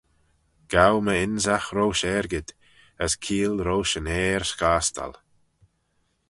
Gow 0.71 0.95
my 1.05 1.15
ynsagh 1.25 1.69
roish 1.77 2.05
argid, 2.17 2.47
as 3.03 3.13
keeayl 3.23 3.55
roish 3.67 3.95
yn 3.99 4.07
airh 4.23 4.45
s'costal. 4.49 5.13